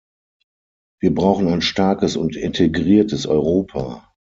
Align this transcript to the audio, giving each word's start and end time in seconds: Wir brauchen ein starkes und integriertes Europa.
Wir 0.99 1.13
brauchen 1.13 1.47
ein 1.47 1.61
starkes 1.61 2.17
und 2.17 2.35
integriertes 2.35 3.27
Europa. 3.27 4.09